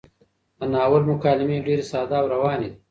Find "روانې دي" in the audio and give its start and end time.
2.33-2.77